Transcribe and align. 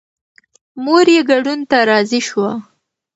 مور 0.83 1.05
یې 1.15 1.21
ګډون 1.29 1.59
ته 1.69 1.77
راضي 1.89 2.21
شوه. 2.27 2.51